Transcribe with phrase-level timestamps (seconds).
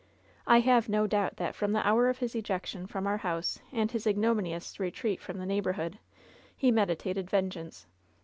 [0.47, 3.91] I have no doubt that, from the hour of his ejection from our house and
[3.91, 5.99] his ignominious retreat from the neighborhood,
[6.57, 7.85] he medi tated vengeance.